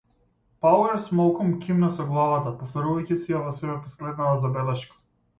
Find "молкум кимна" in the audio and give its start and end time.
1.17-1.89